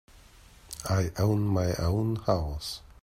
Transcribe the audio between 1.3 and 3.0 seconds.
my own house.